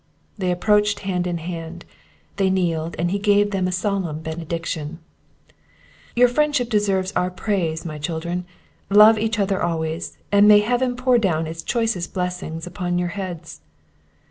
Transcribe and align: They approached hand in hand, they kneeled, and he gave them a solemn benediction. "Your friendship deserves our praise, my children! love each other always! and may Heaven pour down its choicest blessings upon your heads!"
They 0.35 0.49
approached 0.49 1.01
hand 1.01 1.27
in 1.27 1.37
hand, 1.37 1.85
they 2.37 2.49
kneeled, 2.49 2.95
and 2.97 3.11
he 3.11 3.19
gave 3.19 3.51
them 3.51 3.67
a 3.67 3.71
solemn 3.71 4.21
benediction. 4.21 4.97
"Your 6.15 6.27
friendship 6.27 6.69
deserves 6.71 7.11
our 7.11 7.29
praise, 7.29 7.85
my 7.85 7.99
children! 7.99 8.45
love 8.89 9.19
each 9.19 9.37
other 9.37 9.61
always! 9.61 10.17
and 10.31 10.47
may 10.47 10.61
Heaven 10.61 10.95
pour 10.95 11.19
down 11.19 11.45
its 11.45 11.61
choicest 11.61 12.15
blessings 12.15 12.65
upon 12.65 12.97
your 12.97 13.09
heads!" 13.09 13.61